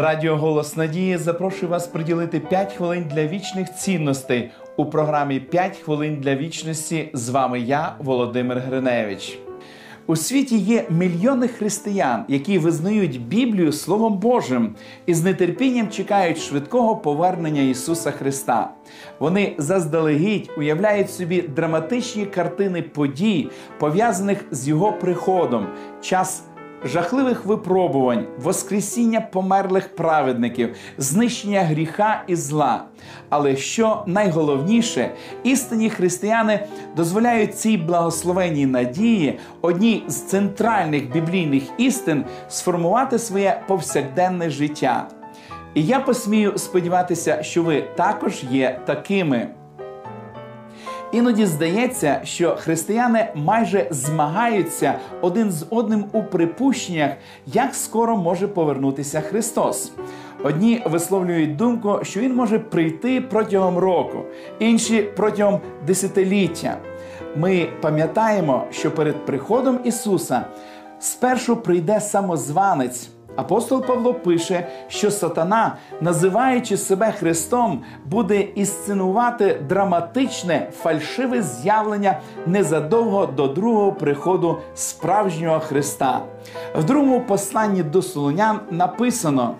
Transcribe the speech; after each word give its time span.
Радіо 0.00 0.36
Голос 0.36 0.76
Надії 0.76 1.16
запрошує 1.16 1.72
вас 1.72 1.86
приділити 1.86 2.40
5 2.40 2.72
хвилин 2.72 3.06
для 3.14 3.26
вічних 3.26 3.74
цінностей 3.74 4.50
у 4.76 4.86
програмі 4.86 5.42
«5 5.52 5.82
хвилин 5.82 6.20
для 6.20 6.36
вічності. 6.36 7.10
З 7.12 7.28
вами 7.28 7.60
я, 7.60 7.96
Володимир 7.98 8.58
Гриневич. 8.58 9.38
У 10.06 10.16
світі 10.16 10.58
є 10.58 10.84
мільйони 10.90 11.48
християн, 11.48 12.24
які 12.28 12.58
визнають 12.58 13.20
Біблію 13.20 13.72
Словом 13.72 14.18
Божим 14.18 14.74
і 15.06 15.14
з 15.14 15.34
нетерпінням 15.34 15.88
чекають 15.88 16.38
швидкого 16.38 16.96
повернення 16.96 17.62
Ісуса 17.62 18.10
Христа. 18.10 18.70
Вони 19.18 19.54
заздалегідь 19.58 20.50
уявляють 20.58 21.10
собі 21.10 21.42
драматичні 21.42 22.26
картини 22.26 22.82
подій, 22.82 23.50
пов'язаних 23.78 24.44
з 24.50 24.68
Його 24.68 24.92
приходом, 24.92 25.66
час 26.00 26.42
жахливих 26.84 27.44
випробувань, 27.44 28.26
воскресіння 28.42 29.20
померлих 29.20 29.96
праведників, 29.96 30.74
знищення 30.98 31.60
гріха 31.60 32.22
і 32.26 32.36
зла. 32.36 32.84
Але 33.28 33.56
що 33.56 34.02
найголовніше, 34.06 35.10
істинні 35.44 35.90
християни 35.90 36.66
дозволяють 36.96 37.58
цій 37.58 37.76
благословенній 37.76 38.66
надії, 38.66 39.38
одній 39.60 40.04
з 40.08 40.22
центральних 40.22 41.12
біблійних 41.12 41.62
істин, 41.78 42.24
сформувати 42.48 43.18
своє 43.18 43.60
повсякденне 43.68 44.50
життя. 44.50 45.08
І 45.74 45.84
я 45.84 46.00
посмію 46.00 46.58
сподіватися, 46.58 47.42
що 47.42 47.62
ви 47.62 47.84
також 47.96 48.44
є 48.50 48.80
такими. 48.86 49.48
Іноді 51.12 51.46
здається, 51.46 52.20
що 52.24 52.56
християни 52.56 53.28
майже 53.34 53.86
змагаються 53.90 54.94
один 55.20 55.52
з 55.52 55.66
одним 55.70 56.04
у 56.12 56.22
припущеннях, 56.22 57.10
як 57.46 57.74
скоро 57.74 58.16
може 58.16 58.48
повернутися 58.48 59.20
Христос. 59.20 59.92
Одні 60.42 60.82
висловлюють 60.86 61.56
думку, 61.56 61.98
що 62.02 62.20
він 62.20 62.34
може 62.34 62.58
прийти 62.58 63.20
протягом 63.20 63.78
року, 63.78 64.18
інші 64.58 65.02
протягом 65.02 65.60
десятиліття. 65.86 66.76
Ми 67.36 67.68
пам'ятаємо, 67.80 68.64
що 68.70 68.90
перед 68.90 69.26
приходом 69.26 69.80
Ісуса 69.84 70.44
спершу 70.98 71.56
прийде 71.56 72.00
самозванець. 72.00 73.10
Апостол 73.38 73.82
Павло 73.86 74.14
пише, 74.14 74.66
що 74.88 75.10
сатана, 75.10 75.76
називаючи 76.00 76.76
себе 76.76 77.12
Христом, 77.12 77.82
буде 78.04 78.40
ісценувати 78.40 79.60
драматичне 79.68 80.70
фальшиве 80.82 81.42
з'явлення 81.42 82.20
незадовго 82.46 83.26
до 83.26 83.46
другого 83.46 83.92
приходу 83.92 84.58
справжнього 84.74 85.60
Христа. 85.60 86.20
В 86.74 86.84
другому 86.84 87.20
посланні 87.20 87.82
до 87.82 88.02
Солонян 88.02 88.60
написано. 88.70 89.54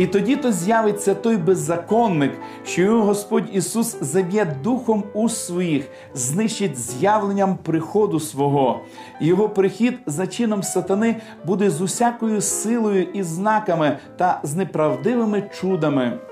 І 0.00 0.06
тоді 0.06 0.36
то 0.36 0.52
з'явиться 0.52 1.14
той 1.14 1.36
беззаконник, 1.36 2.32
що 2.64 2.82
його 2.82 3.02
Господь 3.02 3.44
Ісус 3.52 3.96
заб'є 4.00 4.56
духом 4.64 5.04
у 5.14 5.28
своїх, 5.28 5.88
знищить 6.14 6.78
з'явленням 6.78 7.56
приходу 7.62 8.20
свого. 8.20 8.80
Його 9.20 9.48
прихід 9.48 9.98
за 10.06 10.26
чином 10.26 10.62
сатани 10.62 11.16
буде 11.46 11.70
з 11.70 11.80
усякою 11.80 12.40
силою 12.40 13.02
і 13.02 13.22
знаками 13.22 13.98
та 14.16 14.40
з 14.42 14.54
неправдивими 14.54 15.50
чудами. 15.60 16.29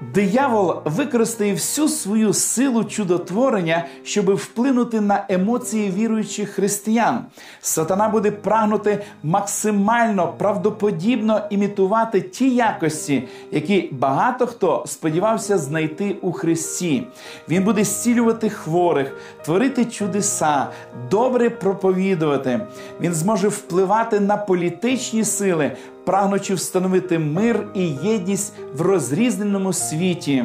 Диявол 0.00 0.74
використає 0.84 1.52
всю 1.52 1.88
свою 1.88 2.32
силу 2.32 2.84
чудотворення, 2.84 3.86
щоб 4.02 4.34
вплинути 4.34 5.00
на 5.00 5.24
емоції 5.28 5.90
віруючих 5.90 6.50
християн. 6.50 7.24
Сатана 7.60 8.08
буде 8.08 8.30
прагнути 8.30 9.04
максимально 9.22 10.34
правдоподібно 10.38 11.40
імітувати 11.50 12.20
ті 12.20 12.54
якості, 12.54 13.28
які 13.52 13.88
багато 13.92 14.46
хто 14.46 14.84
сподівався 14.86 15.58
знайти 15.58 16.16
у 16.22 16.32
Христі. 16.32 17.06
Він 17.48 17.64
буде 17.64 17.84
зцілювати 17.84 18.50
хворих, 18.50 19.16
творити 19.44 19.84
чудеса, 19.84 20.66
добре 21.10 21.50
проповідувати. 21.50 22.60
Він 23.00 23.14
зможе 23.14 23.48
впливати 23.48 24.20
на 24.20 24.36
політичні 24.36 25.24
сили, 25.24 25.72
прагнучи 26.04 26.54
встановити 26.54 27.18
мир 27.18 27.66
і 27.74 27.88
єдність 27.88 28.52
в 28.74 28.80
розрізненому 28.80 29.72
світі. 29.72 30.44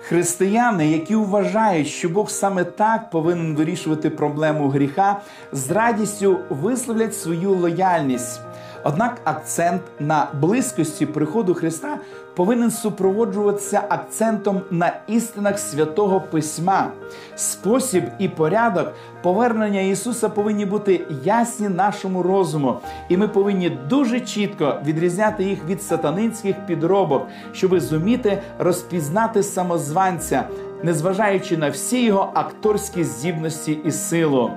Християни, 0.00 0.88
які 0.88 1.14
вважають, 1.14 1.88
що 1.88 2.08
Бог 2.08 2.30
саме 2.30 2.64
так 2.64 3.10
повинен 3.10 3.56
вирішувати 3.56 4.10
проблему 4.10 4.68
гріха, 4.68 5.20
з 5.52 5.70
радістю 5.70 6.38
висловлять 6.50 7.16
свою 7.16 7.50
лояльність. 7.50 8.40
Однак 8.86 9.20
акцент 9.24 9.82
на 10.00 10.28
близькості 10.40 11.06
приходу 11.06 11.54
Христа 11.54 11.98
повинен 12.34 12.70
супроводжуватися 12.70 13.82
акцентом 13.88 14.60
на 14.70 14.92
істинах 15.06 15.58
святого 15.58 16.20
Письма. 16.20 16.90
Спосіб 17.36 18.04
і 18.18 18.28
порядок 18.28 18.92
повернення 19.22 19.80
Ісуса 19.80 20.28
повинні 20.28 20.66
бути 20.66 21.06
ясні 21.24 21.68
нашому 21.68 22.22
розуму, 22.22 22.76
і 23.08 23.16
ми 23.16 23.28
повинні 23.28 23.70
дуже 23.70 24.20
чітко 24.20 24.80
відрізняти 24.86 25.44
їх 25.44 25.64
від 25.64 25.82
сатанинських 25.82 26.56
підробок, 26.66 27.26
щоб 27.52 27.80
зуміти 27.80 28.42
розпізнати 28.58 29.42
самозванця, 29.42 30.44
незважаючи 30.82 31.56
на 31.56 31.70
всі 31.70 32.04
його 32.04 32.30
акторські 32.34 33.04
здібності 33.04 33.78
і 33.84 33.90
силу. 33.90 34.50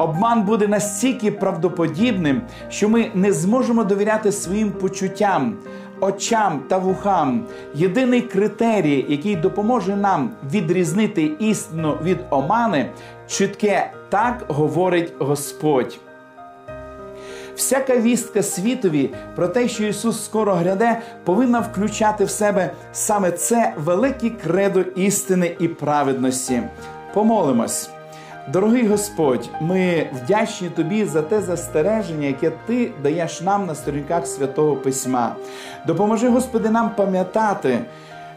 Обман 0.00 0.42
буде 0.42 0.68
настільки 0.68 1.30
правдоподібним, 1.30 2.42
що 2.68 2.88
ми 2.88 3.10
не 3.14 3.32
зможемо 3.32 3.84
довіряти 3.84 4.32
своїм 4.32 4.70
почуттям, 4.70 5.56
очам 6.00 6.60
та 6.68 6.78
вухам. 6.78 7.44
Єдиний 7.74 8.22
критерій, 8.22 9.06
який 9.08 9.36
допоможе 9.36 9.96
нам 9.96 10.30
відрізнити 10.52 11.22
істину 11.38 11.96
від 12.02 12.18
омани, 12.30 12.90
чітке 13.28 13.92
так 14.08 14.44
говорить 14.48 15.12
Господь. 15.18 15.98
Всяка 17.56 17.96
вістка 17.96 18.42
світові 18.42 19.10
про 19.36 19.48
те, 19.48 19.68
що 19.68 19.84
Ісус 19.84 20.24
скоро 20.24 20.54
гряде, 20.54 21.00
повинна 21.24 21.60
включати 21.60 22.24
в 22.24 22.30
себе 22.30 22.70
саме 22.92 23.30
це 23.30 23.74
велике 23.78 24.30
кредо 24.30 24.80
істини 24.80 25.56
і 25.58 25.68
праведності. 25.68 26.62
Помолимось. 27.14 27.90
Дорогий 28.48 28.86
Господь, 28.86 29.50
ми 29.60 30.06
вдячні 30.12 30.68
Тобі 30.68 31.04
за 31.04 31.22
те 31.22 31.40
застереження, 31.40 32.26
яке 32.26 32.50
Ти 32.66 32.92
даєш 33.02 33.40
нам 33.40 33.66
на 33.66 33.74
сторінках 33.74 34.26
святого 34.26 34.76
Письма. 34.76 35.36
Допоможи, 35.86 36.28
Господи, 36.28 36.70
нам 36.70 36.90
пам'ятати 36.96 37.78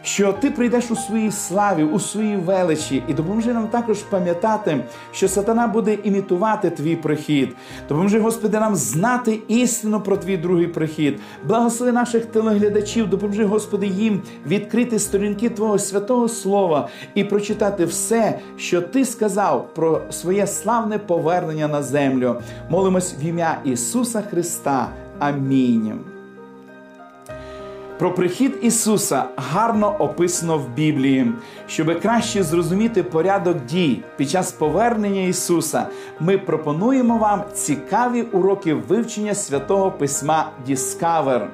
що 0.03 0.33
ти 0.33 0.51
прийдеш 0.51 0.91
у 0.91 0.95
своїй 0.95 1.31
славі, 1.31 1.83
у 1.83 1.99
своїй 1.99 2.35
величі, 2.35 3.03
і 3.07 3.13
допоможи 3.13 3.53
нам 3.53 3.67
також 3.67 3.97
пам'ятати, 3.97 4.83
що 5.11 5.27
сатана 5.27 5.67
буде 5.67 5.97
імітувати 6.03 6.69
твій 6.69 6.95
прихід. 6.95 7.55
Допоможи, 7.89 8.19
Господи, 8.19 8.59
нам 8.59 8.75
знати 8.75 9.39
істину 9.47 10.01
про 10.01 10.17
твій 10.17 10.37
другий 10.37 10.67
прихід. 10.67 11.19
Благослови 11.47 11.91
наших 11.91 12.25
телеглядачів, 12.25 13.09
допоможи, 13.09 13.45
Господи, 13.45 13.87
їм 13.87 14.21
відкрити 14.47 14.99
сторінки 14.99 15.49
Твого 15.49 15.79
святого 15.79 16.29
Слова 16.29 16.89
і 17.15 17.23
прочитати 17.23 17.85
все, 17.85 18.39
що 18.57 18.81
Ти 18.81 19.05
сказав 19.05 19.73
про 19.73 20.01
своє 20.09 20.47
славне 20.47 20.97
повернення 20.97 21.67
на 21.67 21.83
землю. 21.83 22.41
Молимось 22.69 23.15
в 23.21 23.25
ім'я 23.25 23.57
Ісуса 23.65 24.21
Христа. 24.21 24.89
Амінь. 25.19 26.12
Про 27.99 28.13
прихід 28.13 28.59
Ісуса 28.61 29.25
гарно 29.35 29.95
описано 29.99 30.57
в 30.57 30.69
Біблії. 30.69 31.31
Щоб 31.67 32.01
краще 32.01 32.43
зрозуміти 32.43 33.03
порядок 33.03 33.65
дій 33.65 34.03
під 34.17 34.29
час 34.29 34.51
повернення 34.51 35.21
Ісуса, 35.21 35.87
ми 36.19 36.37
пропонуємо 36.37 37.17
вам 37.17 37.43
цікаві 37.53 38.21
уроки 38.21 38.73
вивчення 38.73 39.33
святого 39.33 39.91
письма 39.91 40.51
Discover. 40.69 41.47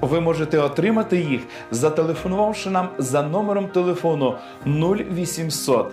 Ви 0.00 0.20
можете 0.20 0.58
отримати 0.58 1.16
їх, 1.16 1.40
зателефонувавши 1.70 2.70
нам 2.70 2.88
за 2.98 3.22
номером 3.22 3.68
телефону 3.68 4.34
0800 4.66 5.92